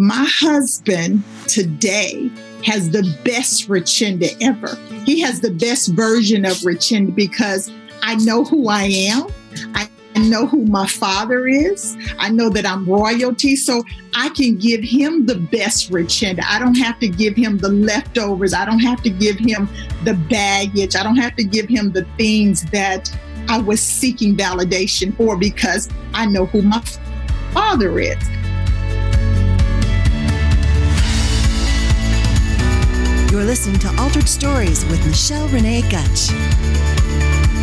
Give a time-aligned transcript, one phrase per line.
[0.00, 2.30] My husband today
[2.64, 4.74] has the best Richenda ever.
[5.04, 7.70] He has the best version of Richenda because
[8.00, 9.26] I know who I am.
[9.74, 11.98] I know who my father is.
[12.18, 13.56] I know that I'm royalty.
[13.56, 13.84] So
[14.14, 16.44] I can give him the best Richenda.
[16.48, 18.54] I don't have to give him the leftovers.
[18.54, 19.68] I don't have to give him
[20.04, 20.96] the baggage.
[20.96, 23.14] I don't have to give him the things that
[23.50, 26.80] I was seeking validation for because I know who my
[27.52, 28.16] father is.
[33.40, 36.28] You're listening to Altered Stories with Michelle Renee Gutch.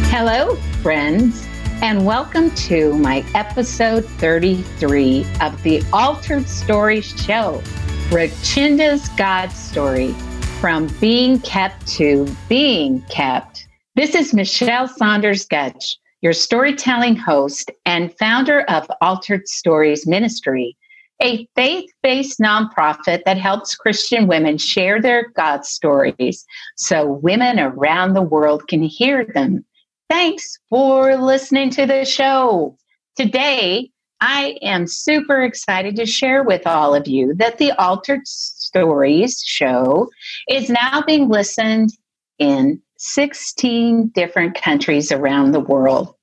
[0.09, 1.45] Hello, friends,
[1.83, 7.61] and welcome to my episode 33 of the Altered Stories Show,
[8.09, 10.13] Richenda's God Story
[10.59, 13.67] From Being Kept to Being Kept.
[13.93, 20.75] This is Michelle Saunders Gutch, your storytelling host and founder of Altered Stories Ministry
[21.21, 28.13] a faith based nonprofit that helps Christian women share their God stories so women around
[28.13, 29.65] the world can hear them.
[30.09, 32.77] Thanks for listening to the show.
[33.15, 33.89] Today,
[34.21, 40.09] I am super excited to share with all of you that the Altered Stories show
[40.49, 41.91] is now being listened
[42.39, 46.15] in 16 different countries around the world,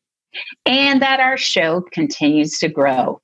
[0.66, 3.20] and that our show continues to grow.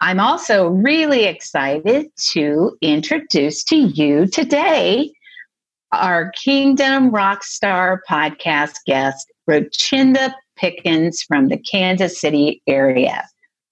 [0.00, 5.12] I'm also really excited to introduce to you today
[5.92, 13.24] our Kingdom Rockstar podcast guest, Richenda Pickens from the Kansas City area.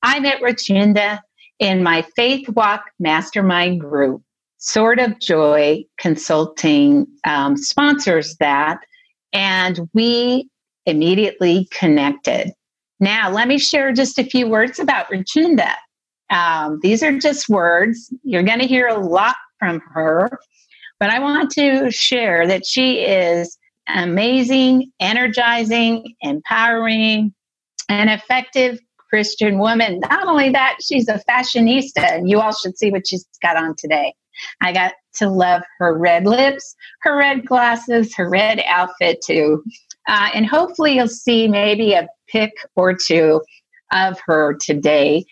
[0.03, 1.21] I met Richenda
[1.59, 4.23] in my Faith Walk Mastermind group.
[4.59, 8.81] Sword of Joy Consulting um, sponsors that,
[9.33, 10.49] and we
[10.87, 12.53] immediately connected.
[12.99, 15.75] Now, let me share just a few words about Richenda.
[16.31, 18.13] Um, these are just words.
[18.23, 20.31] You're going to hear a lot from her,
[20.99, 27.33] but I want to share that she is amazing, energizing, empowering,
[27.89, 30.01] and effective Christian woman.
[30.01, 33.75] Not only that, she's a fashionista, and you all should see what she's got on
[33.77, 34.15] today.
[34.61, 39.63] I got to love her red lips, her red glasses, her red outfit too.
[40.09, 43.41] Uh, and hopefully, you'll see maybe a pic or two
[43.93, 45.25] of her today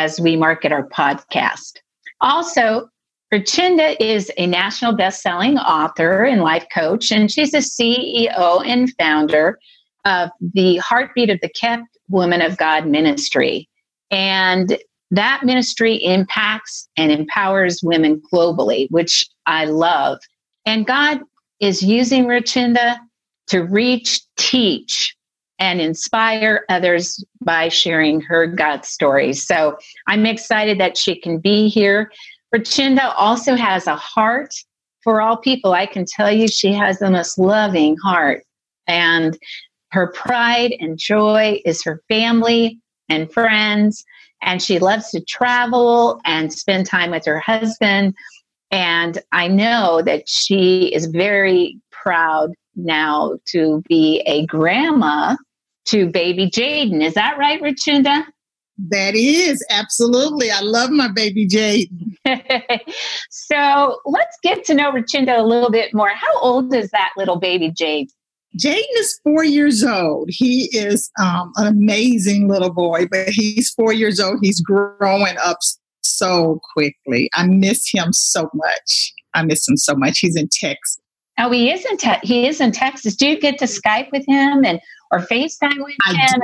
[0.00, 1.74] as we market our podcast.
[2.22, 2.88] Also,
[3.32, 9.58] Richenda is a national best-selling author and life coach, and she's the CEO and founder
[10.06, 13.68] of the Heartbeat of the Kept Woman of God ministry.
[14.10, 14.78] And
[15.10, 20.18] that ministry impacts and empowers women globally, which I love.
[20.64, 21.20] And God
[21.60, 22.96] is using Richenda
[23.48, 25.14] to reach, teach,
[25.60, 29.46] and inspire others by sharing her God stories.
[29.46, 29.76] So
[30.08, 32.10] I'm excited that she can be here.
[32.52, 34.54] Richenda also has a heart
[35.04, 35.72] for all people.
[35.72, 38.42] I can tell you she has the most loving heart.
[38.88, 39.38] And
[39.92, 44.02] her pride and joy is her family and friends.
[44.42, 48.14] And she loves to travel and spend time with her husband.
[48.70, 55.36] And I know that she is very proud now to be a grandma
[55.90, 57.02] to baby Jaden.
[57.02, 58.24] Is that right, Richenda?
[58.88, 60.50] That is absolutely.
[60.50, 62.16] I love my baby Jaden.
[63.30, 66.08] so let's get to know Richenda a little bit more.
[66.08, 68.08] How old is that little baby Jaden?
[68.58, 70.28] Jaden is four years old.
[70.30, 74.38] He is um, an amazing little boy, but he's four years old.
[74.42, 75.58] He's growing up
[76.02, 77.30] so quickly.
[77.34, 79.12] I miss him so much.
[79.34, 80.18] I miss him so much.
[80.18, 80.98] He's in Texas.
[81.38, 83.16] Oh, he is in te- he is in Texas.
[83.16, 84.80] Do you get to Skype with him and
[85.10, 86.42] or FaceTime with him?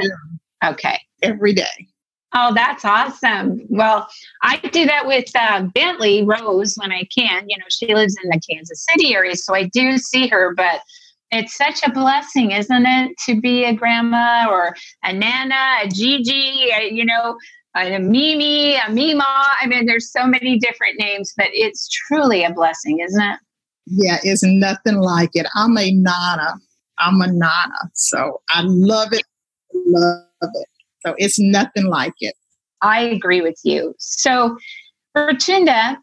[0.65, 0.99] Okay.
[1.23, 1.89] Every day.
[2.35, 3.63] Oh, that's awesome.
[3.71, 4.07] Well,
[4.43, 7.49] I do that with uh, Bentley Rose when I can.
[7.49, 10.81] You know, she lives in the Kansas City area, so I do see her, but
[11.31, 16.71] it's such a blessing, isn't it, to be a grandma or a nana, a Gigi,
[16.71, 17.39] a, you know,
[17.75, 19.25] a Mimi, a Mima.
[19.61, 23.39] I mean, there's so many different names, but it's truly a blessing, isn't it?
[23.87, 25.47] Yeah, it's nothing like it.
[25.55, 26.55] I'm a nana
[26.99, 27.91] I'm a nana.
[27.95, 29.23] So I love it.
[29.87, 30.69] Love it.
[31.05, 32.35] So it's nothing like it.
[32.83, 33.95] I agree with you.
[33.99, 34.57] So,
[35.17, 35.97] Richenda,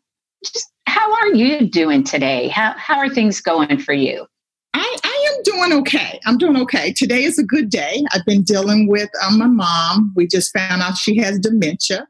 [0.44, 2.48] just how are you doing today?
[2.50, 4.25] How, how are things going for you?
[4.74, 6.19] I, I am doing okay.
[6.25, 6.94] I'm doing okay.
[6.94, 8.04] Today is a good day.
[8.12, 10.12] I've been dealing with um, my mom.
[10.16, 12.07] We just found out she has dementia,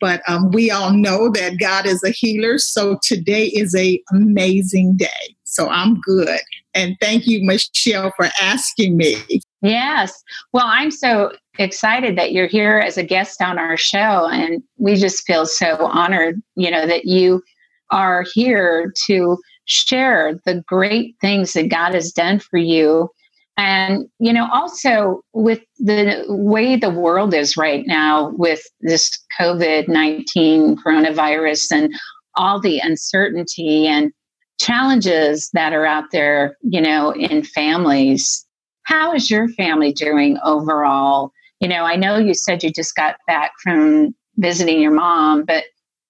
[0.00, 2.58] but um, we all know that God is a healer.
[2.58, 5.36] So today is a amazing day.
[5.44, 6.40] So I'm good.
[6.74, 9.16] And thank you, Michelle, for asking me.
[9.62, 10.22] Yes.
[10.52, 14.28] Well, I'm so excited that you're here as a guest on our show.
[14.28, 17.42] And we just feel so honored, you know, that you
[17.90, 23.10] are here to share the great things that God has done for you.
[23.56, 29.88] And, you know, also with the way the world is right now with this COVID
[29.88, 31.94] 19 coronavirus and
[32.36, 34.12] all the uncertainty and
[34.58, 38.46] challenges that are out there, you know, in families
[38.88, 41.30] how is your family doing overall?
[41.60, 45.64] You know, I know you said you just got back from visiting your mom, but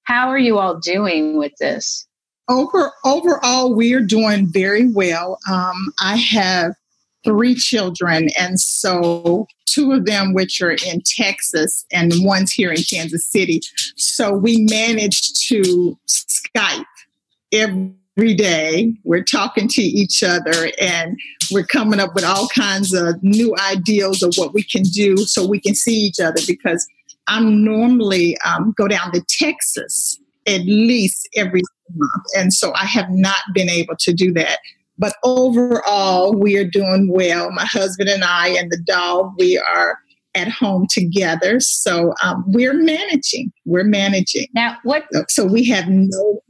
[0.04, 2.06] how are you all doing with this?
[2.48, 5.40] Over overall, we are doing very well.
[5.50, 6.74] Um, I have
[7.24, 12.82] three children, and so two of them which are in Texas, and one's here in
[12.88, 13.60] Kansas City.
[13.96, 16.84] So we managed to Skype
[17.52, 18.92] every every day.
[19.04, 21.16] We're talking to each other and
[21.52, 25.46] we're coming up with all kinds of new ideas of what we can do so
[25.46, 26.84] we can see each other because
[27.28, 30.18] I'm normally um, go down to Texas
[30.48, 31.62] at least every
[31.94, 32.24] month.
[32.36, 34.58] And so I have not been able to do that.
[34.98, 37.52] But overall, we are doing well.
[37.52, 39.96] My husband and I and the dog, we are
[40.34, 41.60] at home together.
[41.60, 43.52] So um, we're managing.
[43.64, 44.48] We're managing.
[44.54, 45.04] Now, what?
[45.28, 46.42] So we have no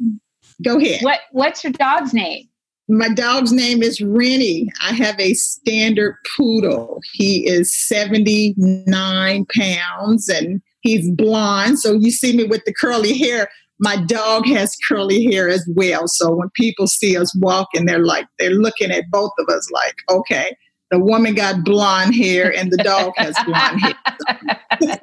[0.65, 1.03] Go ahead.
[1.03, 2.49] What What's your dog's name?
[2.89, 4.73] My dog's name is Rennie.
[4.83, 7.01] I have a standard poodle.
[7.13, 11.79] He is 79 pounds and he's blonde.
[11.79, 13.51] So you see me with the curly hair.
[13.79, 16.09] My dog has curly hair as well.
[16.09, 19.97] So when people see us walking, they're like, they're looking at both of us like,
[20.09, 20.57] okay,
[20.91, 24.99] the woman got blonde hair and the dog has blonde hair.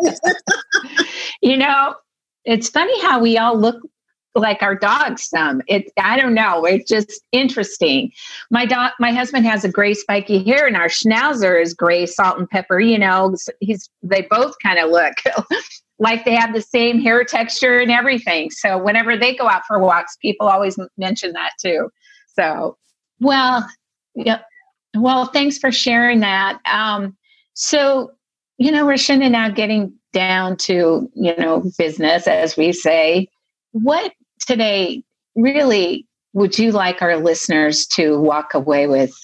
[1.44, 1.94] you know,
[2.46, 3.80] it's funny how we all look
[4.36, 5.62] like our dogs some.
[5.68, 6.66] It i don't know.
[6.66, 8.12] It's just interesting.
[8.52, 12.38] My dog my husband has a gray spiky hair and our schnauzer is gray salt
[12.38, 15.14] and pepper you know he's they both kind of look
[16.00, 18.52] like they have the same hair texture and everything.
[18.52, 21.90] So whenever they go out for walks people always mention that too.
[22.36, 22.78] So
[23.20, 23.68] well
[24.16, 24.42] yeah
[24.96, 26.60] well thanks for sharing that.
[26.66, 27.16] Um
[27.54, 28.12] so
[28.58, 33.30] you know we're kind now getting down to you know business as we say.
[33.72, 34.14] What
[34.46, 35.04] today
[35.36, 39.18] really would you like our listeners to walk away with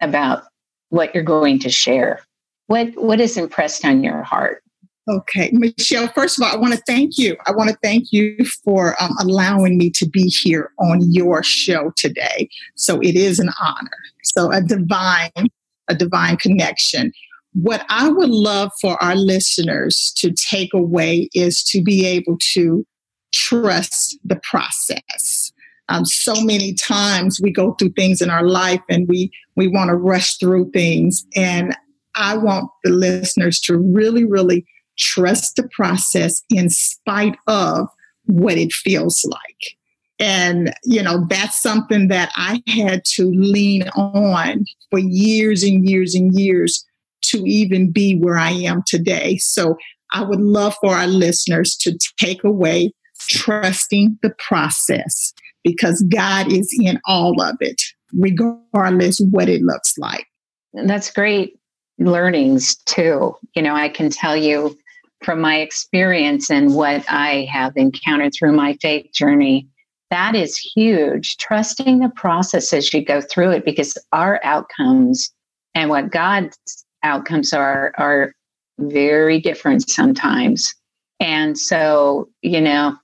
[0.00, 0.44] about
[0.90, 2.20] what you're going to share?
[2.66, 4.62] What what is impressed on your heart?
[5.08, 7.34] Okay, Michelle, first of all, I want to thank you.
[7.46, 11.92] I want to thank you for um, allowing me to be here on your show
[11.96, 12.50] today.
[12.76, 13.90] So it is an honor.
[14.22, 15.48] So a divine,
[15.88, 17.12] a divine connection.
[17.54, 22.86] What I would love for our listeners to take away is to be able to
[23.32, 25.52] trust the process.
[25.88, 29.88] Um, so many times we go through things in our life and we we want
[29.88, 31.26] to rush through things.
[31.34, 31.74] And
[32.14, 34.66] i want the listeners to really really
[34.98, 37.86] trust the process in spite of
[38.24, 39.76] what it feels like.
[40.18, 46.14] And you know that's something that i had to lean on for years and years
[46.14, 46.84] and years
[47.22, 49.36] to even be where i am today.
[49.38, 49.76] So
[50.10, 52.92] i would love for our listeners to take away
[53.28, 55.32] trusting the process
[55.64, 57.82] because God is in all of it,
[58.12, 60.26] regardless what it looks like.
[60.72, 61.58] That's great
[61.98, 63.34] learnings too.
[63.54, 64.76] You know, I can tell you
[65.24, 69.68] from my experience and what I have encountered through my faith journey,
[70.10, 71.36] that is huge.
[71.38, 75.30] Trusting the process as you go through it because our outcomes
[75.74, 76.56] and what God's
[77.02, 78.32] outcomes are are
[78.78, 80.74] very different sometimes.
[81.20, 82.96] And so, you know,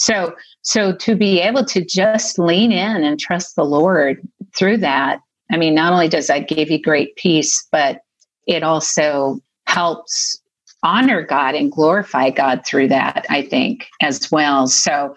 [0.00, 4.26] so, so to be able to just lean in and trust the Lord
[4.56, 5.20] through that,
[5.52, 8.00] I mean, not only does that give you great peace, but
[8.46, 10.40] it also helps
[10.82, 14.68] honor God and glorify God through that, I think, as well.
[14.68, 15.14] So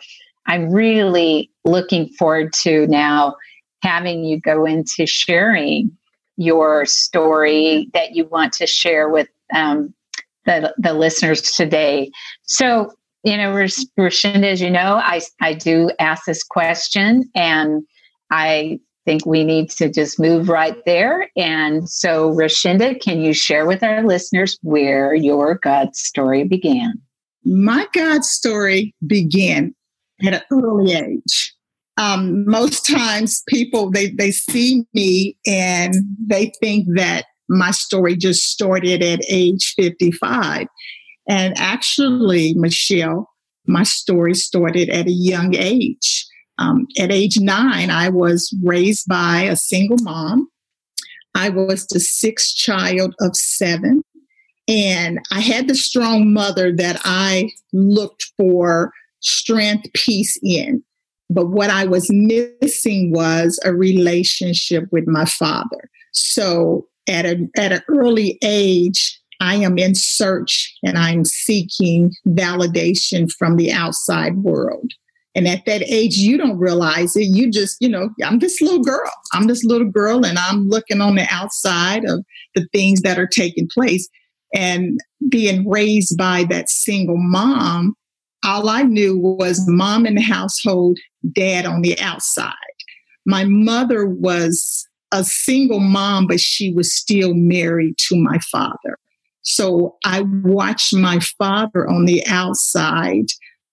[0.47, 3.37] I'm really looking forward to now
[3.83, 5.97] having you go into sharing
[6.35, 9.93] your story that you want to share with um,
[10.45, 12.11] the, the listeners today.
[12.41, 12.91] So
[13.23, 17.83] you know, Richenda, as you know, I, I do ask this question and
[18.29, 21.29] I think we need to just move right there.
[21.35, 26.93] And so, Richenda, can you share with our listeners where your God story began?
[27.45, 29.73] My God story began
[30.25, 31.53] at an early age.
[31.97, 35.93] Um, most times people they they see me and
[36.25, 40.67] they think that my story just started at age 55
[41.27, 43.29] and actually, Michelle,
[43.65, 46.25] my story started at a young age.
[46.57, 50.49] Um, at age nine, I was raised by a single mom.
[51.35, 54.03] I was the sixth child of seven.
[54.67, 60.83] And I had the strong mother that I looked for strength, peace in.
[61.29, 65.89] But what I was missing was a relationship with my father.
[66.11, 73.29] So at, a, at an early age, I am in search and I'm seeking validation
[73.29, 74.93] from the outside world.
[75.35, 77.25] And at that age, you don't realize it.
[77.25, 79.11] You just, you know, I'm this little girl.
[79.33, 82.23] I'm this little girl, and I'm looking on the outside of
[82.55, 84.07] the things that are taking place.
[84.55, 87.95] And being raised by that single mom,
[88.45, 90.99] all I knew was mom in the household,
[91.33, 92.53] dad on the outside.
[93.25, 98.99] My mother was a single mom, but she was still married to my father.
[99.43, 103.25] So I watched my father on the outside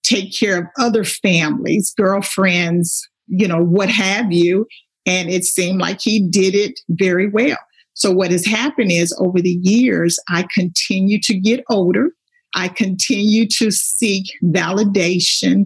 [0.03, 4.65] take care of other families, girlfriends, you know, what have you.
[5.05, 7.57] And it seemed like he did it very well.
[7.93, 12.11] So what has happened is over the years, I continue to get older.
[12.55, 15.65] I continue to seek validation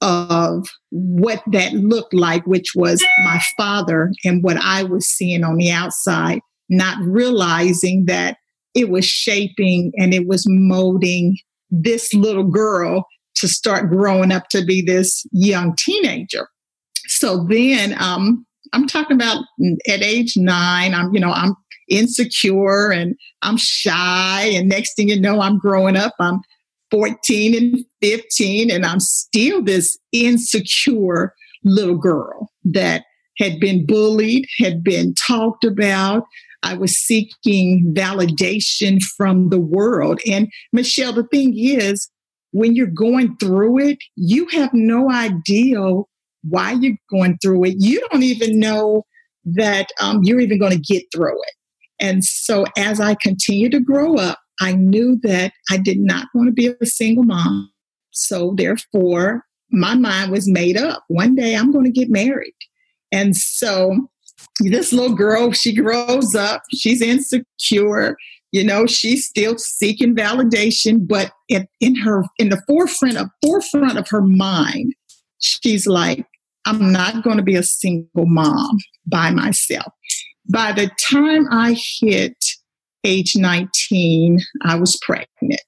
[0.00, 5.56] of what that looked like, which was my father and what I was seeing on
[5.56, 8.36] the outside, not realizing that
[8.74, 11.36] it was shaping and it was molding
[11.70, 16.48] this little girl to start growing up to be this young teenager.
[17.06, 19.44] So then um, I'm talking about
[19.88, 21.54] at age nine, I'm, you know, I'm
[21.88, 24.50] insecure and I'm shy.
[24.54, 26.14] And next thing you know, I'm growing up.
[26.18, 26.40] I'm
[26.90, 33.04] 14 and 15, and I'm still this insecure little girl that
[33.38, 36.24] had been bullied, had been talked about.
[36.64, 40.20] I was seeking validation from the world.
[40.28, 42.10] And Michelle, the thing is,
[42.52, 45.78] when you're going through it, you have no idea
[46.42, 47.74] why you're going through it.
[47.78, 49.04] You don't even know
[49.44, 51.54] that um, you're even going to get through it.
[52.00, 56.48] And so as I continued to grow up, I knew that I did not want
[56.48, 57.70] to be a single mom.
[58.10, 61.04] So therefore, my mind was made up.
[61.08, 62.54] One day I'm going to get married.
[63.10, 64.08] And so
[64.60, 68.16] this little girl, she grows up, she's insecure,
[68.54, 73.98] you know she's still seeking validation but in, in her in the forefront of forefront
[73.98, 74.94] of her mind
[75.40, 76.24] she's like
[76.64, 79.92] i'm not going to be a single mom by myself.
[80.48, 82.36] By the time i hit
[83.02, 85.60] age 19 i was pregnant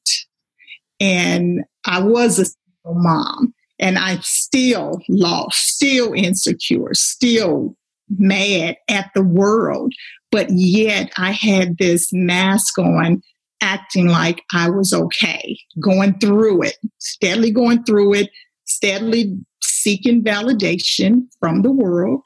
[1.01, 7.77] and i was a single mom and i still lost still insecure still
[8.09, 9.93] mad at the world
[10.37, 13.23] but yet I had this mask on,
[13.63, 18.31] acting like I was okay, going through it, steadily going through it,
[18.67, 22.21] steadily seeking validation from the world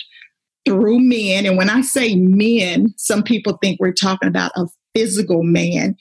[0.67, 1.47] through men.
[1.47, 5.95] And when I say men, some people think we're talking about a physical man,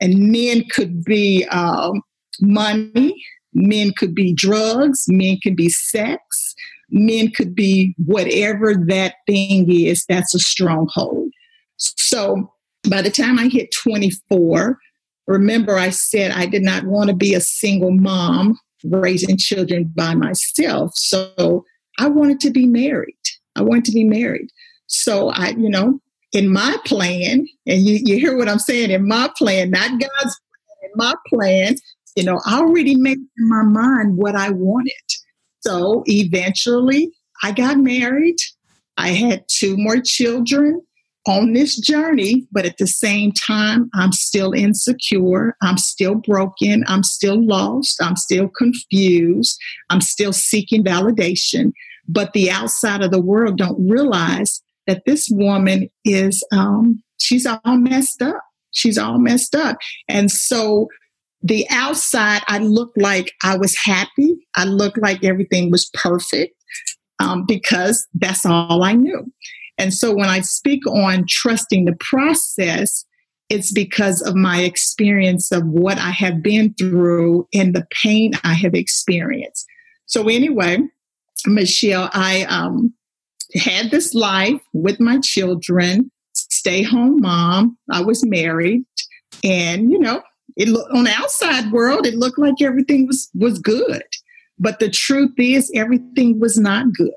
[0.00, 2.02] and men could be um,
[2.40, 3.14] money,
[3.54, 6.54] men could be drugs, men could be sex,
[6.92, 11.30] men could be whatever that thing is that's a stronghold.
[11.78, 12.52] So
[12.88, 14.78] by the time I hit 24,
[15.26, 20.14] remember I said I did not want to be a single mom raising children by
[20.14, 20.92] myself.
[20.94, 21.64] So
[21.98, 23.16] I wanted to be married.
[23.56, 24.48] I wanted to be married.
[24.86, 26.00] So I, you know,
[26.32, 30.00] in my plan, and you, you hear what I'm saying, in my plan, not God's
[30.00, 31.76] plan, in my plan,
[32.16, 34.92] you know, I already made in my mind what I wanted.
[35.62, 38.36] So eventually I got married.
[38.96, 40.82] I had two more children
[41.26, 45.56] on this journey, but at the same time, I'm still insecure.
[45.62, 46.84] I'm still broken.
[46.88, 48.02] I'm still lost.
[48.02, 49.58] I'm still confused.
[49.88, 51.72] I'm still seeking validation.
[52.08, 57.76] But the outside of the world don't realize that this woman is, um, she's all
[57.76, 58.42] messed up.
[58.72, 59.76] She's all messed up.
[60.08, 60.88] And so
[61.42, 64.36] the outside, I looked like I was happy.
[64.56, 66.54] I looked like everything was perfect
[67.18, 69.24] um, because that's all I knew.
[69.78, 73.04] And so when I speak on trusting the process,
[73.48, 78.54] it's because of my experience of what I have been through and the pain I
[78.54, 79.66] have experienced.
[80.06, 80.78] So, anyway,
[81.46, 82.94] Michelle, I um,
[83.54, 87.76] had this life with my children, stay home mom.
[87.90, 88.84] I was married,
[89.44, 90.22] and you know,
[90.56, 94.02] it looked on the outside world, it looked like everything was was good.
[94.58, 97.12] But the truth is, everything was not good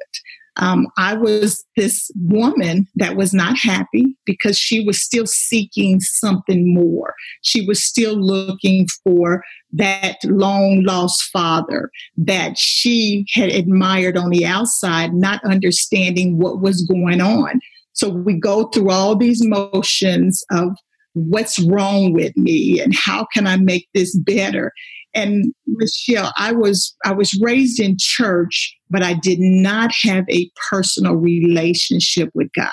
[0.58, 6.74] um, I was this woman that was not happy because she was still seeking something
[6.74, 7.14] more.
[7.42, 14.46] She was still looking for that long lost father that she had admired on the
[14.46, 17.60] outside, not understanding what was going on.
[17.92, 20.78] So we go through all these motions of
[21.16, 24.72] what's wrong with me and how can I make this better.
[25.14, 30.52] And Michelle, I was I was raised in church, but I did not have a
[30.70, 32.70] personal relationship with God.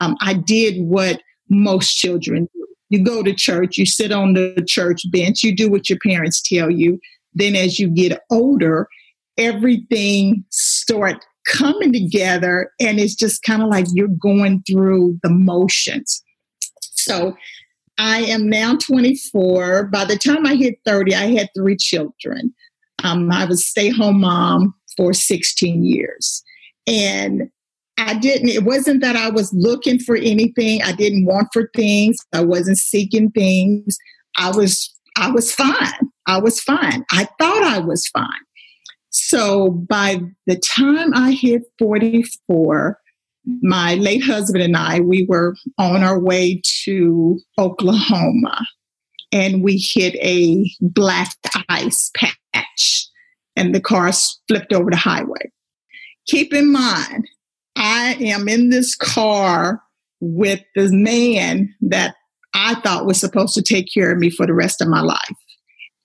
[0.00, 2.66] Um, I did what most children do.
[2.88, 6.40] You go to church, you sit on the church bench, you do what your parents
[6.40, 6.98] tell you.
[7.34, 8.88] Then, as you get older,
[9.36, 16.22] everything start coming together, and it's just kind of like you're going through the motions.
[16.80, 17.36] So
[17.98, 19.84] I am now 24.
[19.84, 22.54] By the time I hit 30, I had three children.
[23.04, 26.42] Um, I was stay home mom for 16 years.
[26.86, 27.50] And
[27.98, 30.82] I didn't, it wasn't that I was looking for anything.
[30.82, 32.18] I didn't want for things.
[32.32, 33.96] I wasn't seeking things.
[34.38, 36.10] I was, I was fine.
[36.26, 37.04] I was fine.
[37.10, 38.26] I thought I was fine.
[39.10, 42.98] So by the time I hit 44,
[43.62, 48.66] my late husband and I, we were on our way to Oklahoma
[49.32, 51.34] and we hit a black
[51.68, 53.08] ice patch
[53.54, 54.10] and the car
[54.48, 55.50] flipped over the highway.
[56.26, 57.26] Keep in mind,
[57.76, 59.82] I am in this car
[60.20, 62.14] with this man that
[62.54, 65.36] I thought was supposed to take care of me for the rest of my life.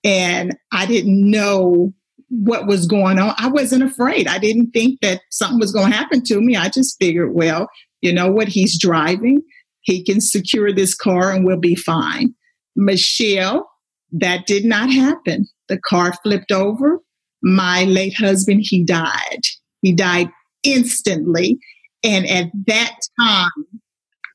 [0.03, 1.93] And I didn't know
[2.31, 3.35] what was going on.
[3.37, 4.27] I wasn't afraid.
[4.27, 6.55] I didn't think that something was going to happen to me.
[6.55, 7.69] I just figured, well,
[8.01, 8.47] you know what?
[8.47, 9.41] He's driving.
[9.81, 12.33] He can secure this car and we'll be fine.
[12.75, 13.69] Michelle,
[14.13, 15.47] that did not happen.
[15.67, 16.99] The car flipped over.
[17.43, 19.41] My late husband, he died.
[19.81, 20.29] He died
[20.63, 21.59] instantly.
[22.03, 23.49] And at that time,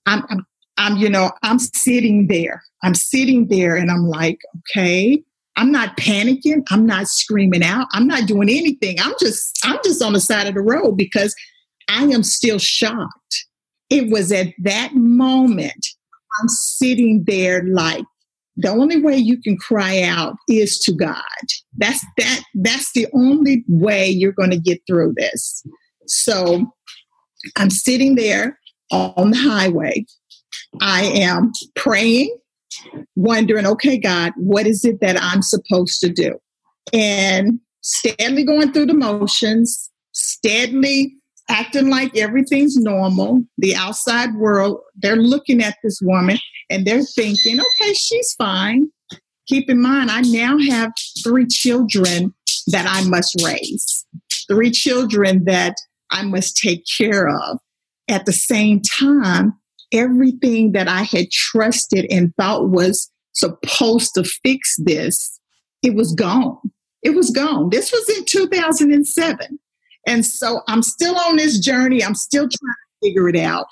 [0.05, 2.63] I'm, I'm, I'm, you know, I'm sitting there.
[2.83, 5.23] I'm sitting there and I'm like, okay,
[5.57, 6.63] I'm not panicking.
[6.71, 7.87] I'm not screaming out.
[7.93, 9.01] I'm not doing anything.
[9.01, 11.35] I'm just I'm just on the side of the road because
[11.89, 13.47] I am still shocked.
[13.89, 15.87] It was at that moment
[16.41, 18.05] I'm sitting there like
[18.57, 21.23] the only way you can cry out is to God.
[21.77, 25.63] That's that that's the only way you're going to get through this.
[26.07, 26.67] So
[27.57, 28.59] I'm sitting there
[28.91, 30.07] on the highway.
[30.81, 32.37] I am praying
[33.15, 36.39] wondering, okay, God, what is it that I'm supposed to do?
[36.93, 41.15] And steadily going through the motions, steadily
[41.49, 43.45] acting like everything's normal.
[43.59, 46.39] The outside world, they're looking at this woman
[46.71, 48.89] and they're thinking, okay, she's fine.
[49.47, 52.35] Keep in mind, I now have three children
[52.67, 54.05] that I must raise,
[54.49, 55.77] three children that
[56.11, 57.59] I must take care of.
[58.09, 59.53] At the same time,
[59.93, 65.39] everything that I had trusted and thought was supposed to fix this,
[65.83, 66.59] it was gone.
[67.03, 67.71] It was gone.
[67.71, 69.59] This was in 2007.
[70.09, 72.03] And so I'm still on this journey.
[72.03, 73.67] I'm still trying to figure it out.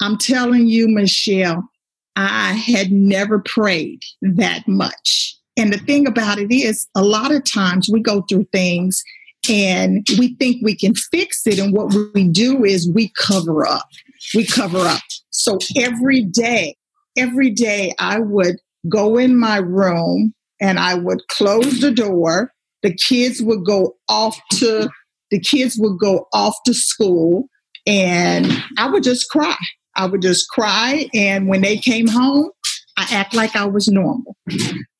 [0.00, 1.68] I'm telling you, Michelle,
[2.14, 5.36] I had never prayed that much.
[5.56, 9.02] And the thing about it is, a lot of times we go through things
[9.48, 11.58] and we think we can fix it.
[11.58, 13.88] And what we do is we cover up.
[14.34, 15.02] We cover up.
[15.36, 16.76] So every day,
[17.16, 18.56] every day I would
[18.88, 22.52] go in my room and I would close the door.
[22.82, 24.88] The kids would go off to
[25.30, 27.48] the kids would go off to school
[27.86, 28.46] and
[28.78, 29.56] I would just cry.
[29.96, 32.50] I would just cry and when they came home,
[32.96, 34.36] I act like I was normal.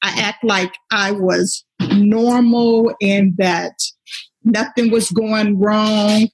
[0.02, 3.72] I act like I was normal and that
[4.44, 6.28] nothing was going wrong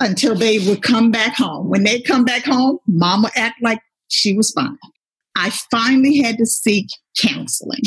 [0.00, 1.68] until they would come back home.
[1.68, 4.76] When they come back home, mama act like she was fine.
[5.36, 6.86] I finally had to seek
[7.18, 7.82] counseling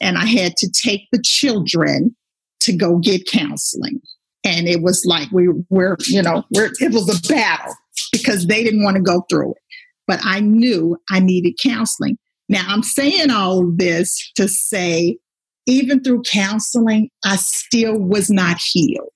[0.00, 2.14] and I had to take the children
[2.60, 4.00] to go get counseling.
[4.44, 7.74] And it was like we were, you know, we're, it was a battle
[8.12, 9.62] because they didn't want to go through it.
[10.06, 12.18] But I knew I needed counseling.
[12.48, 15.18] Now I'm saying all this to say,
[15.66, 19.08] even through counseling, I still was not healed.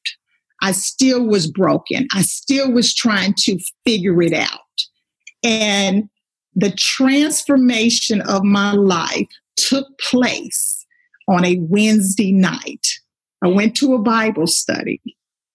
[0.62, 2.07] I still was broken.
[2.14, 4.61] I still was trying to figure it out.
[5.42, 6.09] And
[6.55, 10.87] the transformation of my life took place
[11.29, 12.87] on a Wednesday night.
[13.42, 15.01] I went to a Bible study.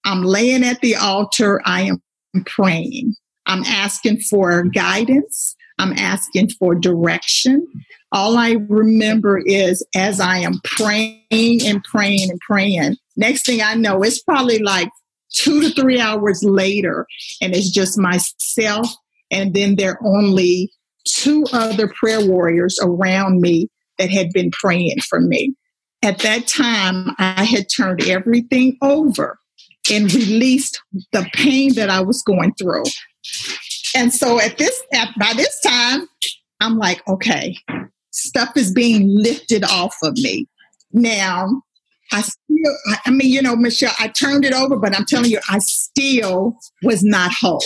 [0.05, 1.61] I'm laying at the altar.
[1.65, 2.01] I am
[2.45, 3.15] praying.
[3.45, 5.55] I'm asking for guidance.
[5.79, 7.65] I'm asking for direction.
[8.11, 13.75] All I remember is as I am praying and praying and praying, next thing I
[13.75, 14.89] know, it's probably like
[15.33, 17.05] two to three hours later,
[17.41, 18.87] and it's just myself,
[19.29, 20.71] and then there are only
[21.05, 25.55] two other prayer warriors around me that had been praying for me.
[26.03, 29.39] At that time, I had turned everything over
[29.91, 32.83] and released the pain that I was going through.
[33.95, 36.07] And so at this at, by this time,
[36.59, 37.57] I'm like, okay,
[38.11, 40.47] stuff is being lifted off of me.
[40.91, 41.63] Now,
[42.11, 42.73] I still,
[43.05, 46.57] I mean, you know, Michelle, I turned it over, but I'm telling you, I still
[46.83, 47.63] was not whole.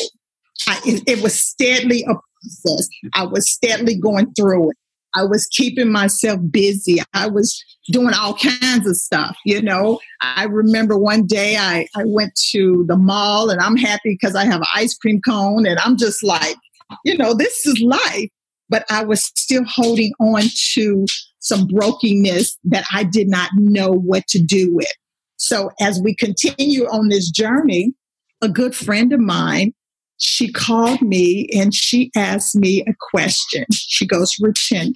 [0.67, 2.89] I, it, it was steadily a process.
[3.13, 4.77] I was steadily going through it.
[5.13, 6.99] I was keeping myself busy.
[7.13, 9.99] I was doing all kinds of stuff, you know.
[10.21, 14.45] I remember one day I, I went to the mall and I'm happy because I
[14.45, 16.55] have an ice cream cone and I'm just like,
[17.03, 18.29] you know, this is life.
[18.71, 21.05] But I was still holding on to
[21.39, 24.91] some brokenness that I did not know what to do with.
[25.37, 27.93] So as we continue on this journey,
[28.41, 29.73] a good friend of mine
[30.21, 33.65] she called me and she asked me a question.
[33.73, 34.93] She goes, Richenda,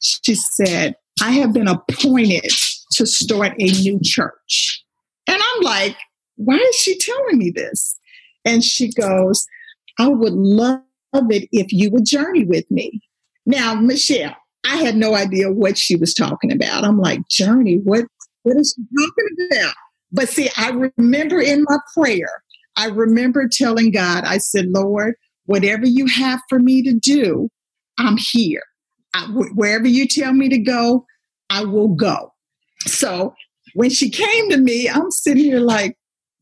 [0.00, 2.50] she said, I have been appointed
[2.92, 4.84] to start a new church.
[5.28, 5.96] And I'm like,
[6.34, 7.96] why is she telling me this?
[8.44, 9.46] And she goes,
[9.98, 10.80] I would love
[11.30, 13.00] it if you would journey with me.
[13.44, 16.84] Now, Michelle, I had no idea what she was talking about.
[16.84, 18.04] I'm like, journey, what,
[18.42, 19.74] what is she talking about?
[20.12, 22.42] But see, I remember in my prayer,
[22.76, 25.14] I remember telling God, I said, Lord,
[25.46, 27.48] whatever you have for me to do,
[27.98, 28.62] I'm here.
[29.14, 31.06] I, wherever you tell me to go,
[31.48, 32.32] I will go.
[32.86, 33.34] So
[33.74, 35.96] when she came to me, I'm sitting here like,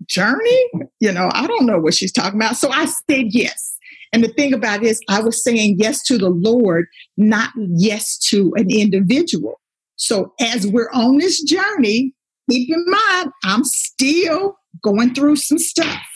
[0.06, 0.70] Journey?
[1.00, 2.56] You know, I don't know what she's talking about.
[2.56, 3.73] So I said yes.
[4.14, 8.16] And the thing about it is, I was saying yes to the Lord, not yes
[8.31, 9.61] to an individual.
[9.96, 12.14] So as we're on this journey,
[12.48, 16.07] keep in mind, I'm still going through some stuff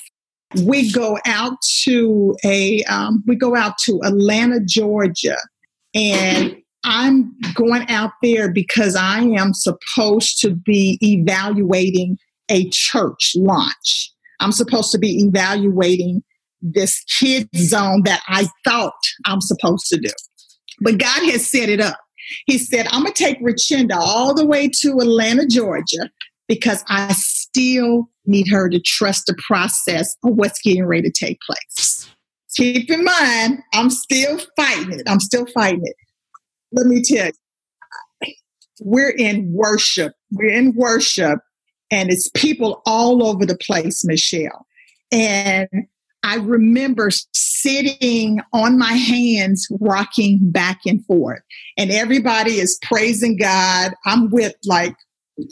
[0.64, 5.36] we go out to a um, we go out to Atlanta, Georgia,
[5.94, 14.10] and I'm going out there because I am supposed to be evaluating a church launch.
[14.40, 16.22] I'm supposed to be evaluating
[16.60, 18.92] this kid zone that I thought
[19.26, 20.10] I'm supposed to do.
[20.80, 21.98] But God has set it up.
[22.46, 26.10] He said, I'm going to take Richenda all the way to Atlanta, Georgia,
[26.46, 31.38] because I still need her to trust the process of what's getting ready to take
[31.40, 32.08] place.
[32.56, 35.02] Keep in mind, I'm still fighting it.
[35.06, 35.96] I'm still fighting it.
[36.72, 37.32] Let me tell you,
[38.80, 40.12] we're in worship.
[40.32, 41.40] We're in worship,
[41.90, 44.66] and it's people all over the place, Michelle.
[45.10, 45.68] And
[46.28, 51.40] I remember sitting on my hands, rocking back and forth,
[51.78, 53.92] and everybody is praising God.
[54.04, 54.94] I'm with like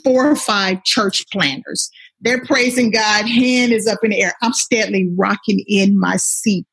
[0.03, 1.89] four or five church planners.
[2.21, 4.33] They're praising God, hand is up in the air.
[4.43, 6.67] I'm steadily rocking in my seat.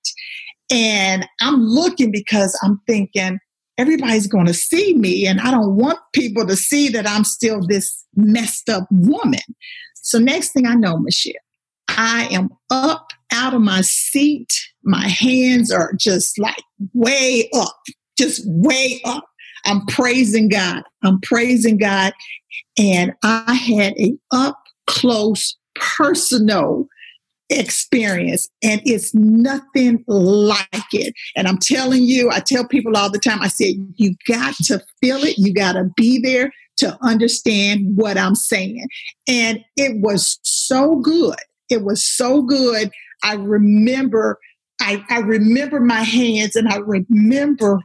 [0.70, 3.38] And I'm looking because I'm thinking,
[3.78, 7.66] everybody's going to see me, and I don't want people to see that I'm still
[7.66, 9.40] this messed up woman.
[9.94, 11.32] So, next thing I know, Michelle,
[11.88, 14.48] I am up out of my seat.
[14.84, 17.76] My hands are just like way up,
[18.18, 19.24] just way up.
[19.66, 20.82] I'm praising God.
[21.02, 22.12] I'm praising God.
[22.78, 26.86] And I had a up close, personal
[27.50, 33.18] experience and it's nothing like it and i'm telling you i tell people all the
[33.18, 37.84] time i said you got to feel it you got to be there to understand
[37.96, 38.86] what i'm saying
[39.28, 41.36] and it was so good
[41.70, 42.90] it was so good
[43.22, 44.38] i remember
[44.80, 47.80] i, I remember my hands and i remember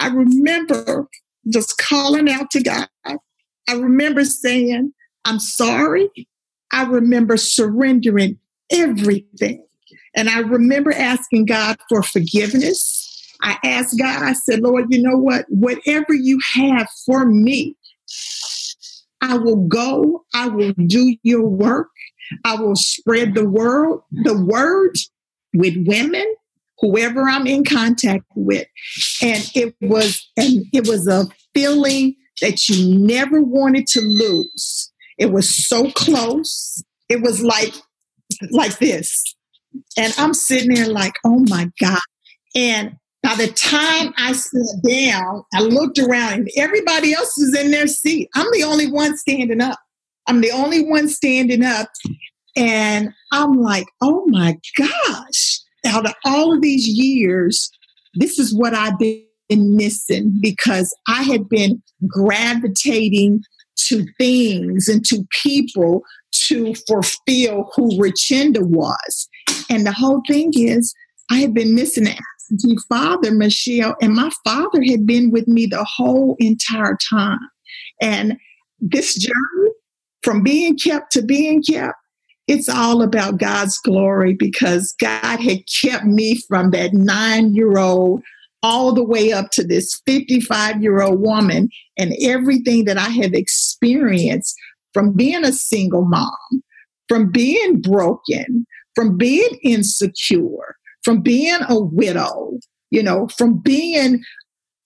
[0.00, 1.08] i remember
[1.48, 2.88] just calling out to god
[3.68, 4.92] I remember saying,
[5.24, 6.10] I'm sorry.
[6.72, 8.38] I remember surrendering
[8.70, 9.64] everything.
[10.14, 13.08] And I remember asking God for forgiveness.
[13.42, 15.46] I asked God, I said, Lord, you know what?
[15.48, 17.76] Whatever you have for me,
[19.20, 20.24] I will go.
[20.34, 21.88] I will do your work.
[22.44, 24.96] I will spread the world, the word
[25.54, 26.26] with women,
[26.78, 28.66] whoever I'm in contact with.
[29.22, 34.92] And it was, and it was a feeling that you never wanted to lose.
[35.18, 36.82] It was so close.
[37.08, 37.74] It was like
[38.50, 39.34] like this.
[39.96, 42.00] And I'm sitting there like, oh my God.
[42.54, 47.70] And by the time I sat down, I looked around and everybody else is in
[47.70, 48.28] their seat.
[48.34, 49.78] I'm the only one standing up.
[50.26, 51.88] I'm the only one standing up.
[52.56, 57.70] And I'm like, oh my gosh, out of all of these years,
[58.14, 63.42] this is what I've been missing because I had been gravitating
[63.88, 66.02] to things and to people
[66.48, 69.28] to fulfill who Richenda was.
[69.70, 70.94] And the whole thing is,
[71.30, 72.16] I had been missing an
[72.88, 77.38] father, Michelle, and my father had been with me the whole entire time.
[78.00, 78.36] And
[78.80, 79.70] this journey
[80.22, 81.96] from being kept to being kept,
[82.48, 88.22] it's all about God's glory because God had kept me from that nine year old
[88.62, 93.32] all the way up to this 55 year old woman and everything that I have
[93.32, 94.56] experienced
[94.94, 96.62] from being a single mom,
[97.08, 102.58] from being broken, from being insecure, from being a widow,
[102.90, 104.22] you know, from being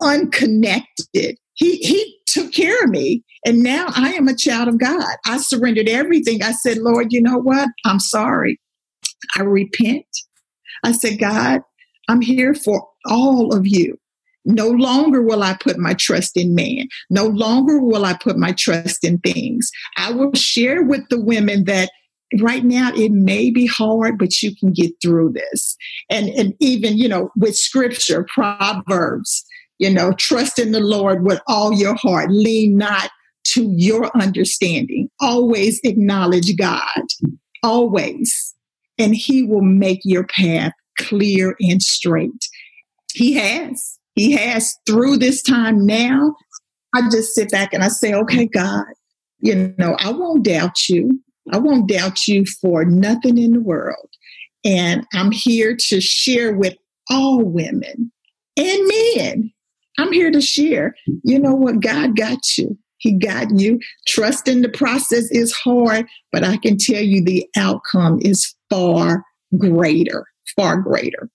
[0.00, 1.36] unconnected.
[1.56, 3.22] He, he took care of me.
[3.44, 5.16] And now I am a child of God.
[5.26, 6.42] I surrendered everything.
[6.42, 7.68] I said, Lord, you know what?
[7.84, 8.60] I'm sorry.
[9.36, 10.06] I repent.
[10.84, 11.62] I said, God,
[12.08, 13.98] I'm here for all of you.
[14.44, 16.86] No longer will I put my trust in man.
[17.10, 19.68] No longer will I put my trust in things.
[19.96, 21.90] I will share with the women that
[22.40, 25.76] right now it may be hard, but you can get through this.
[26.10, 29.44] And, and even, you know, with scripture, Proverbs,
[29.78, 32.30] you know, trust in the Lord with all your heart.
[32.30, 33.10] Lean not
[33.48, 35.08] to your understanding.
[35.20, 37.02] Always acknowledge God.
[37.62, 38.54] Always.
[38.98, 42.48] And He will make your path clear and straight.
[43.12, 43.98] He has.
[44.14, 46.34] He has through this time now.
[46.94, 48.86] I just sit back and I say, okay, God,
[49.40, 51.20] you know, I won't doubt you.
[51.52, 54.08] I won't doubt you for nothing in the world.
[54.64, 56.74] And I'm here to share with
[57.10, 58.10] all women
[58.56, 59.52] and men
[59.98, 60.94] I'm here to share.
[61.22, 61.80] You know what?
[61.80, 62.76] God got you.
[62.98, 63.78] He got you.
[64.06, 69.24] Trusting the process is hard, but I can tell you the outcome is far
[69.58, 71.28] greater, far greater.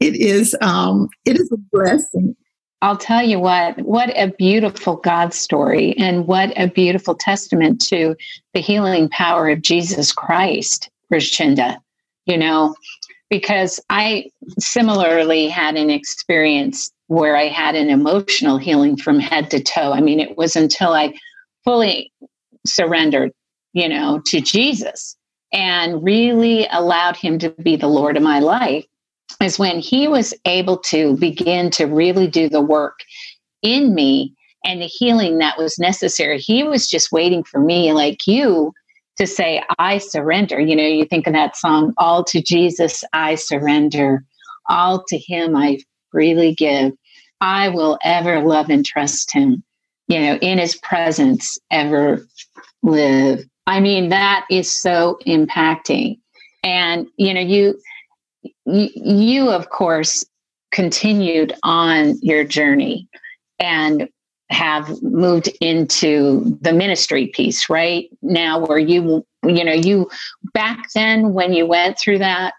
[0.00, 2.36] It is um it is a blessing.
[2.82, 8.14] I'll tell you what, what a beautiful God story and what a beautiful testament to
[8.52, 11.78] the healing power of Jesus Christ, Richenda.
[12.26, 12.74] You know,
[13.30, 19.62] because I similarly had an experience where I had an emotional healing from head to
[19.62, 19.92] toe.
[19.92, 21.14] I mean, it was until I
[21.64, 22.12] fully
[22.66, 23.32] surrendered,
[23.72, 25.16] you know, to Jesus
[25.52, 28.84] and really allowed him to be the Lord of my life
[29.42, 33.00] is when he was able to begin to really do the work
[33.62, 36.38] in me and the healing that was necessary.
[36.38, 38.72] He was just waiting for me, like you,
[39.18, 40.60] to say, I surrender.
[40.60, 44.24] You know, you think of that song, All to Jesus, I surrender.
[44.68, 45.78] All to him, I
[46.16, 46.94] freely give.
[47.42, 49.62] I will ever love and trust him,
[50.08, 52.26] you know, in his presence, ever
[52.82, 53.44] live.
[53.66, 56.18] I mean, that is so impacting.
[56.62, 57.78] And, you know, you,
[58.64, 60.24] you, you of course,
[60.72, 63.06] continued on your journey
[63.58, 64.08] and
[64.48, 70.08] have moved into the ministry piece right now where you you know you
[70.54, 72.54] back then when you went through that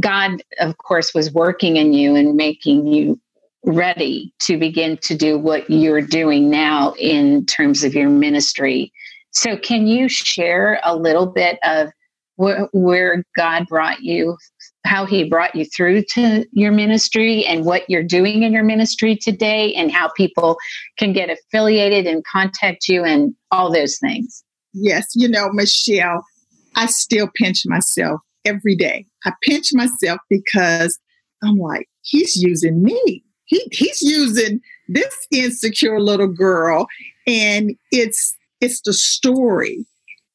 [0.00, 3.20] God, of course, was working in you and making you
[3.64, 8.92] ready to begin to do what you're doing now in terms of your ministry.
[9.32, 11.88] So, can you share a little bit of
[12.36, 14.36] wh- where God brought you,
[14.84, 19.16] how He brought you through to your ministry, and what you're doing in your ministry
[19.16, 20.56] today, and how people
[20.98, 24.44] can get affiliated and contact you, and all those things?
[24.72, 26.24] Yes, you know, Michelle,
[26.76, 29.06] I still pinch myself every day.
[29.24, 30.98] I pinch myself because
[31.42, 33.24] I'm like, he's using me.
[33.44, 36.86] He, he's using this insecure little girl.
[37.26, 39.86] And it's it's the story.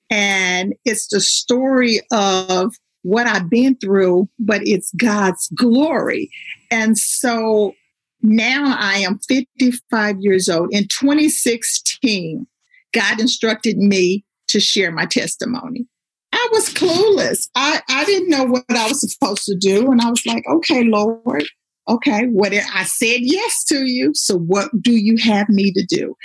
[0.09, 6.29] And it's the story of what I've been through, but it's God's glory.
[6.71, 7.73] And so
[8.21, 10.69] now I am 55 years old.
[10.71, 12.47] In 2016,
[12.93, 15.85] God instructed me to share my testimony.
[16.33, 17.47] I was clueless.
[17.55, 19.91] I, I didn't know what I was supposed to do.
[19.91, 21.45] And I was like, okay, Lord,
[21.87, 24.13] okay, what I said yes to you.
[24.15, 26.15] So what do you have me to do?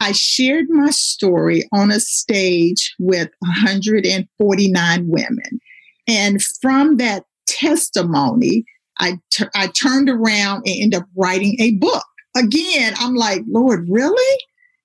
[0.00, 5.60] I shared my story on a stage with 149 women.
[6.08, 8.64] And from that testimony,
[8.98, 12.04] I, t- I turned around and ended up writing a book.
[12.36, 14.38] Again, I'm like, Lord, really?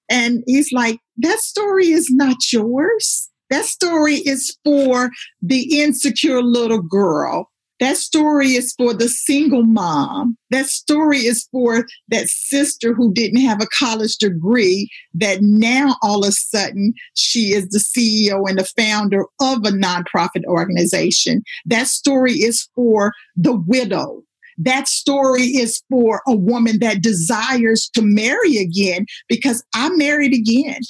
[0.09, 3.29] And he's like, that story is not yours.
[3.49, 7.49] That story is for the insecure little girl.
[7.79, 10.35] That story is for the single mom.
[10.49, 16.23] That story is for that sister who didn't have a college degree that now all
[16.23, 21.43] of a sudden she is the CEO and the founder of a nonprofit organization.
[21.67, 24.23] That story is for the widow.
[24.57, 30.81] That story is for a woman that desires to marry again because I married again.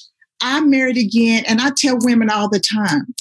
[0.42, 3.14] I'm married again, and I tell women all the time,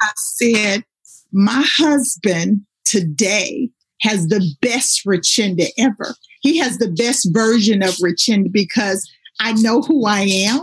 [0.00, 0.84] I said,
[1.32, 3.70] my husband today
[4.02, 6.14] has the best Richenda ever.
[6.40, 9.08] He has the best version of Richenda because
[9.40, 10.60] I know who I am.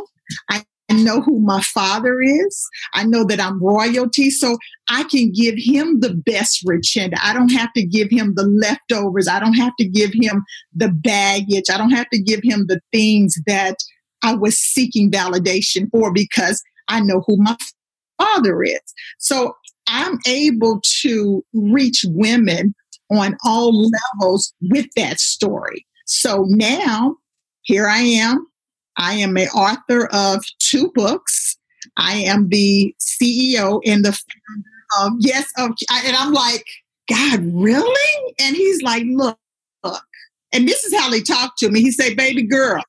[0.49, 2.67] I know who my father is.
[2.93, 4.30] I know that I'm royalty.
[4.30, 4.58] So
[4.89, 7.17] I can give him the best Richenda.
[7.23, 9.28] I don't have to give him the leftovers.
[9.28, 10.43] I don't have to give him
[10.75, 11.65] the baggage.
[11.71, 13.78] I don't have to give him the things that
[14.23, 17.55] I was seeking validation for because I know who my
[18.17, 18.82] father is.
[19.17, 19.55] So
[19.88, 22.75] I'm able to reach women
[23.12, 23.89] on all
[24.21, 25.86] levels with that story.
[26.05, 27.15] So now
[27.63, 28.45] here I am.
[28.97, 31.58] I am an author of two books.
[31.97, 35.71] I am the CEO and the founder of yes, of,
[36.03, 36.65] and I'm like,
[37.10, 38.34] God, really?
[38.39, 39.38] And he's like, look,
[39.84, 40.03] look.
[40.51, 41.82] And this is how they talk to me.
[41.82, 42.84] He said, baby girl,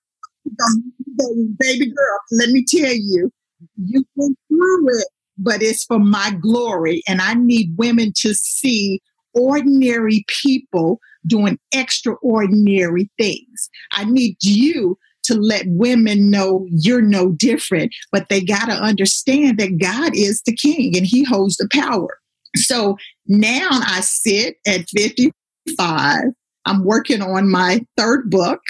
[1.59, 3.31] baby girl, let me tell you,
[3.77, 5.07] you went through it,
[5.39, 7.03] but it's for my glory.
[7.09, 9.01] And I need women to see
[9.35, 13.69] ordinary people doing extraordinary things.
[13.93, 19.59] I need you to let women know you're no different, but they got to understand
[19.59, 22.19] that God is the king and he holds the power.
[22.57, 26.23] So now I sit at 55.
[26.65, 28.61] I'm working on my third book.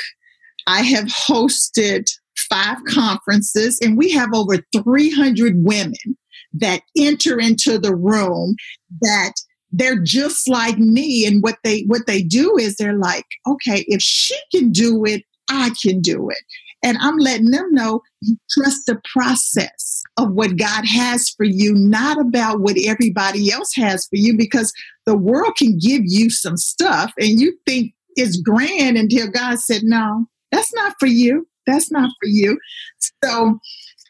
[0.66, 2.10] I have hosted
[2.48, 5.94] five conferences and we have over 300 women
[6.52, 8.56] that enter into the room
[9.00, 9.32] that
[9.72, 14.02] they're just like me and what they what they do is they're like okay if
[14.02, 16.38] she can do it i can do it.
[16.82, 18.00] And i'm letting them know
[18.50, 24.06] trust the process of what god has for you not about what everybody else has
[24.06, 24.72] for you because
[25.06, 29.82] the world can give you some stuff and you think it's grand until god said
[29.84, 32.58] no that's not for you that's not for you
[33.24, 33.58] so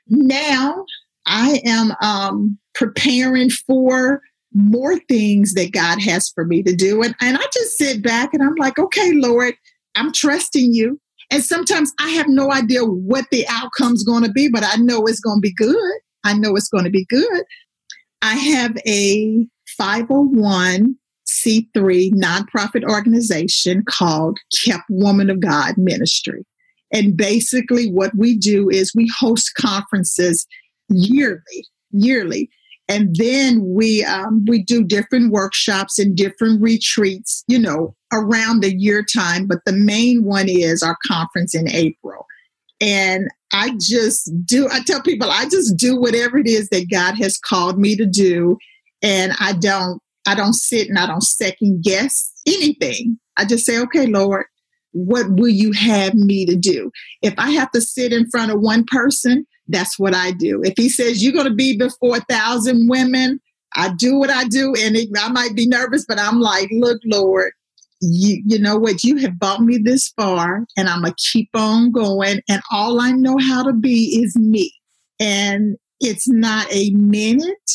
[0.09, 0.85] now
[1.27, 4.23] i am um, preparing for
[4.55, 7.03] more things that God has for me to do.
[7.03, 9.55] And, and I just sit back and I'm like, okay, Lord,
[9.95, 11.01] I'm trusting you.
[11.31, 15.05] And sometimes I have no idea what the outcome's going to be, but I know
[15.05, 16.01] it's going to be good.
[16.25, 17.45] I know it's going to be good.
[18.23, 19.47] I have a
[21.31, 26.45] 501c3 nonprofit organization called Kept Woman of God Ministry.
[26.93, 30.47] And basically, what we do is we host conferences
[30.89, 32.51] yearly, yearly.
[32.89, 38.75] And then we um, we do different workshops and different retreats you know around the
[38.75, 39.47] year time.
[39.47, 42.27] But the main one is our conference in april.
[42.81, 47.17] And i just do i tell people i just do whatever it is that god
[47.19, 48.59] has called me to do.
[49.03, 53.79] And i don't i don't sit and i don't second guess anything i just say
[53.79, 54.45] okay lord
[54.93, 56.91] what will you have me to do
[57.23, 60.61] if i have to sit in front of one person that's what I do.
[60.63, 63.41] If he says you're going to be before a thousand women,
[63.77, 67.01] I do what I do, and it, I might be nervous, but I'm like, look,
[67.05, 67.53] Lord,
[68.01, 69.05] you you know what?
[69.05, 72.41] You have brought me this far, and I'm gonna keep on going.
[72.49, 74.73] And all I know how to be is me.
[75.21, 77.71] And it's not a minute,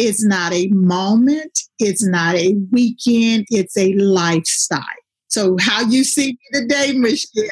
[0.00, 4.80] it's not a moment, it's not a weekend, it's a lifestyle.
[5.28, 7.44] So how you see me today, Michelle,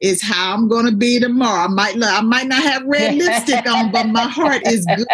[0.00, 1.64] is how I'm going to be tomorrow.
[1.64, 5.06] I might I might not have red lipstick on, but my heart is good.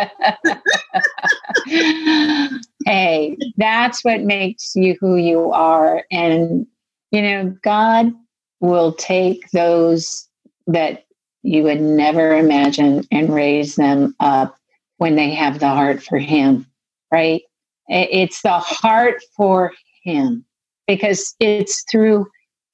[2.85, 6.67] hey, that's what makes you who you are, and
[7.13, 8.13] you know God
[8.59, 10.29] will take those
[10.67, 11.05] that
[11.45, 14.57] you would never imagine and raise them up
[14.99, 16.67] when they have the heart for Him.
[17.13, 17.43] Right?
[17.89, 19.73] It's the heart for
[20.03, 20.45] Him
[20.87, 22.27] because it's through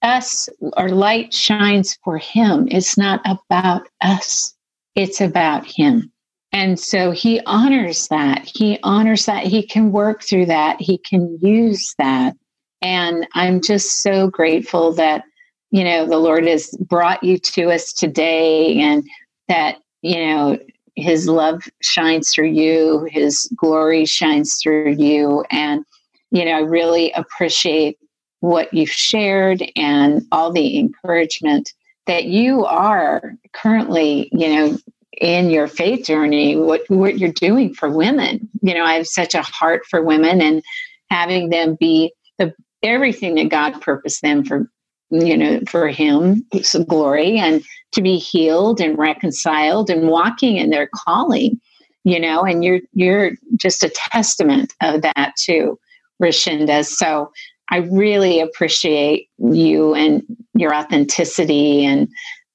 [0.03, 2.69] us, our light shines for Him.
[2.71, 4.55] It's not about us,
[4.95, 6.13] it's about Him.
[6.53, 8.49] And so He honors that.
[8.55, 9.45] He honors that.
[9.45, 10.81] He can work through that.
[10.81, 12.37] He can use that.
[12.81, 15.25] And I'm just so grateful that,
[15.71, 19.05] you know, the Lord has brought you to us today and
[19.49, 20.59] that, you know,
[20.99, 25.45] his love shines through you, his glory shines through you.
[25.51, 25.85] And,
[26.31, 27.99] you know, I really appreciate
[28.41, 31.73] what you've shared and all the encouragement
[32.07, 34.79] that you are currently, you know,
[35.21, 38.49] in your faith journey, what, what you're doing for women.
[38.63, 40.63] You know, I have such a heart for women and
[41.11, 44.71] having them be the everything that God purposed them for,
[45.11, 50.71] you know, for Him, some glory, and to be healed and reconciled and walking in
[50.71, 51.61] their calling.
[52.05, 55.79] You know, and you're you're just a testament of that too,
[56.23, 56.87] Richenda.
[56.87, 57.31] So
[57.71, 60.23] I really appreciate you and
[60.55, 61.85] your authenticity.
[61.85, 62.09] And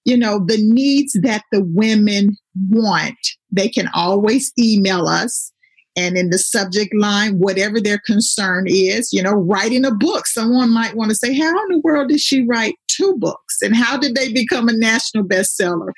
[0.03, 2.37] you know, the needs that the women
[2.69, 3.17] want,
[3.51, 5.51] they can always email us.
[5.95, 10.27] And in the subject line, whatever their concern is, you know, writing a book.
[10.27, 13.61] Someone might want to say, How in the world did she write two books?
[13.61, 15.91] And how did they become a national bestseller?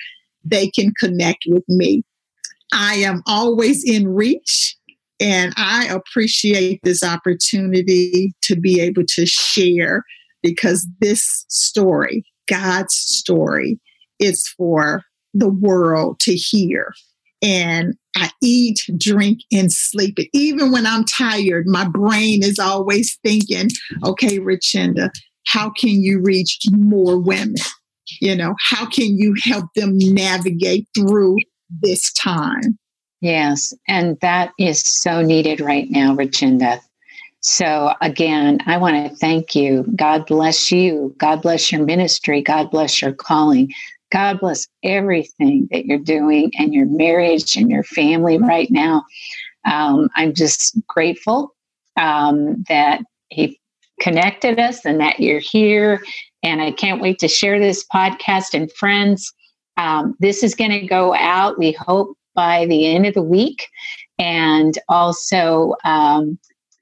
[0.43, 2.03] They can connect with me.
[2.73, 4.75] I am always in reach.
[5.19, 10.03] And I appreciate this opportunity to be able to share
[10.43, 13.79] because this story, God's story,
[14.19, 16.93] is for the world to hear.
[17.41, 20.17] And I eat, drink, and sleep.
[20.33, 23.69] Even when I'm tired, my brain is always thinking,
[24.03, 25.09] okay, Richenda,
[25.47, 27.55] how can you reach more women?
[28.21, 31.37] You know, how can you help them navigate through
[31.69, 32.77] this time.
[33.21, 36.79] Yes, and that is so needed right now, Richenda.
[37.41, 39.85] So, again, I want to thank you.
[39.95, 41.15] God bless you.
[41.17, 42.41] God bless your ministry.
[42.41, 43.71] God bless your calling.
[44.11, 49.03] God bless everything that you're doing and your marriage and your family right now.
[49.65, 51.53] Um, I'm just grateful
[51.97, 53.59] um, that He
[53.99, 56.01] connected us and that you're here.
[56.43, 59.33] And I can't wait to share this podcast and friends.
[59.75, 63.67] Um, this is going to go out, we hope, by the end of the week.
[64.19, 66.39] And also, um,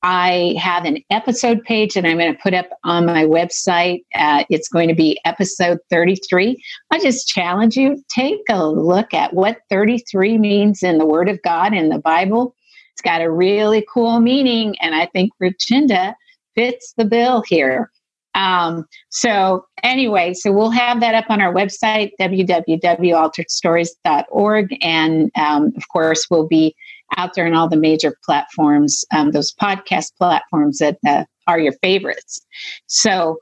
[0.07, 4.03] I have an episode page that I'm going to put up on my website.
[4.13, 6.63] Uh, it's going to be episode 33.
[6.91, 11.41] I just challenge you take a look at what 33 means in the Word of
[11.41, 12.55] God in the Bible.
[12.93, 16.13] It's got a really cool meaning, and I think Richenda
[16.53, 17.89] fits the bill here.
[18.35, 24.77] Um, so anyway, so we'll have that up on our website, www.alteredstories.org.
[24.81, 26.75] And um, of course, we'll be
[27.17, 31.73] out there on all the major platforms, um, those podcast platforms that uh, are your
[31.81, 32.45] favorites.
[32.87, 33.37] So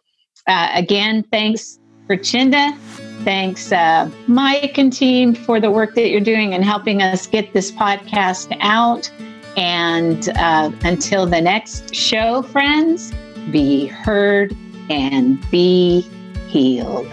[0.47, 2.77] uh, again, thanks Richenda.
[3.23, 7.53] Thanks, uh, Mike and team, for the work that you're doing and helping us get
[7.53, 9.09] this podcast out.
[9.55, 13.13] And uh, until the next show, friends,
[13.51, 14.53] be heard
[14.89, 16.01] and be
[16.47, 17.11] healed.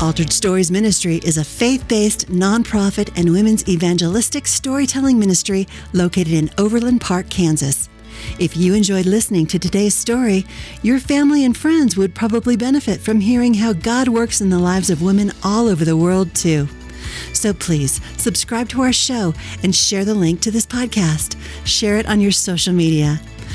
[0.00, 6.50] Altered Stories Ministry is a faith based, nonprofit, and women's evangelistic storytelling ministry located in
[6.58, 7.88] Overland Park, Kansas.
[8.38, 10.44] If you enjoyed listening to today's story,
[10.82, 14.90] your family and friends would probably benefit from hearing how God works in the lives
[14.90, 16.68] of women all over the world, too.
[17.32, 19.32] So please subscribe to our show
[19.62, 21.36] and share the link to this podcast.
[21.66, 23.20] Share it on your social media.